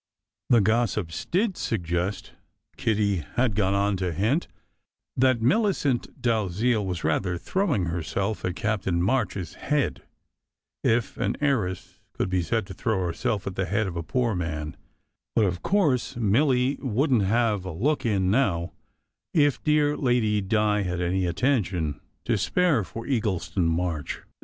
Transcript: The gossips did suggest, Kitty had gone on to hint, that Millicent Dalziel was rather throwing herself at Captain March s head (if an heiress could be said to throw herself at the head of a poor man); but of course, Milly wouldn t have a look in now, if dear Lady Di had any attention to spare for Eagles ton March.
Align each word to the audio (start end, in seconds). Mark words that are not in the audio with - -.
The 0.49 0.61
gossips 0.61 1.25
did 1.27 1.55
suggest, 1.57 2.33
Kitty 2.75 3.17
had 3.35 3.53
gone 3.53 3.75
on 3.75 3.97
to 3.97 4.11
hint, 4.11 4.47
that 5.15 5.43
Millicent 5.43 6.19
Dalziel 6.19 6.83
was 6.87 7.03
rather 7.03 7.37
throwing 7.37 7.85
herself 7.85 8.43
at 8.43 8.55
Captain 8.55 8.99
March 8.99 9.37
s 9.37 9.53
head 9.53 10.01
(if 10.83 11.17
an 11.17 11.37
heiress 11.39 11.99
could 12.13 12.31
be 12.31 12.41
said 12.41 12.65
to 12.65 12.73
throw 12.73 13.05
herself 13.05 13.45
at 13.45 13.53
the 13.53 13.65
head 13.67 13.85
of 13.85 13.95
a 13.95 14.01
poor 14.01 14.33
man); 14.33 14.75
but 15.37 15.45
of 15.45 15.61
course, 15.61 16.15
Milly 16.15 16.79
wouldn 16.81 17.19
t 17.19 17.25
have 17.27 17.63
a 17.63 17.71
look 17.71 18.03
in 18.03 18.31
now, 18.31 18.73
if 19.35 19.61
dear 19.63 19.95
Lady 19.95 20.41
Di 20.41 20.81
had 20.81 20.99
any 20.99 21.27
attention 21.27 21.99
to 22.25 22.39
spare 22.39 22.83
for 22.83 23.05
Eagles 23.05 23.49
ton 23.49 23.67
March. 23.67 24.23